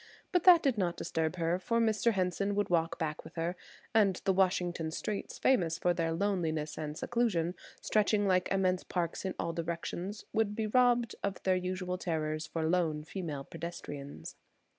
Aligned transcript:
But 0.31 0.45
that 0.45 0.63
did 0.63 0.79
not 0.79 0.97
disturb 0.97 1.35
her 1.35 1.59
for 1.59 1.79
Mr. 1.79 2.13
Henson 2.13 2.55
would 2.55 2.71
walk 2.71 2.97
back 2.97 3.23
with 3.23 3.35
her, 3.35 3.55
and 3.93 4.15
the 4.25 4.33
Washington 4.33 4.89
streets, 4.89 5.37
famous 5.37 5.77
for 5.77 5.93
their 5.93 6.11
loneliness 6.11 6.75
and 6.75 6.97
seclusion, 6.97 7.53
stretching 7.83 8.25
like 8.25 8.49
immense 8.51 8.83
parks 8.83 9.25
in 9.25 9.35
all 9.37 9.53
directions, 9.53 10.25
would 10.33 10.55
be 10.55 10.65
robbed 10.65 11.13
of 11.23 11.43
their 11.43 11.55
usual 11.55 11.99
terrors 11.99 12.47
for 12.47 12.67
lone 12.67 13.03
female 13.03 13.43
pedestrians. 13.43 14.35